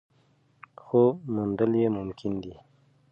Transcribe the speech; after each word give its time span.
خو 0.83 1.01
موندل 1.33 1.71
یې 1.81 1.87
ممکن 1.97 2.31
دي. 2.43 2.55